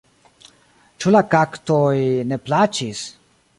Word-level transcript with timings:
Ĉu 1.03 1.13
la 1.17 1.21
kaktoj 1.35 1.85
ne 2.33 2.41
plaĉis? 2.49 3.07